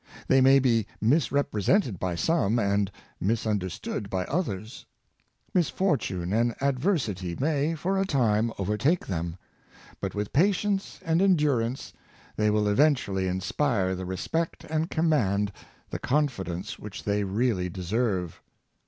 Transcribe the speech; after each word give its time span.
They 0.27 0.41
may 0.41 0.57
be 0.57 0.87
misrepresented 0.99 1.99
by 1.99 2.15
some 2.15 2.57
and 2.57 2.89
misunderstood 3.19 4.09
by 4.09 4.25
others; 4.25 4.87
misfortune 5.53 6.33
and 6.33 6.55
adversity 6.59 7.35
may, 7.39 7.75
for 7.75 7.99
a 7.99 8.05
time, 8.07 8.51
overtake 8.57 9.05
them, 9.05 9.37
but 9.99 10.15
with 10.15 10.33
pa 10.33 10.45
tience 10.49 10.99
and 11.05 11.21
endurance, 11.21 11.93
they 12.35 12.49
will 12.49 12.67
eventually 12.67 13.27
inspire 13.27 13.93
the 13.93 14.07
respect 14.07 14.63
and 14.63 14.89
command 14.89 15.51
the 15.91 15.99
confidence 15.99 16.79
which 16.79 17.03
they 17.03 17.23
really 17.23 17.69
deserve. 17.69 18.41